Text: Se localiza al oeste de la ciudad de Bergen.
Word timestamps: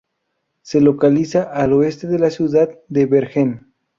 Se 0.63 0.81
localiza 0.81 1.43
al 1.43 1.73
oeste 1.73 2.07
de 2.07 2.17
la 2.17 2.31
ciudad 2.31 2.71
de 2.87 3.05
Bergen. 3.05 3.71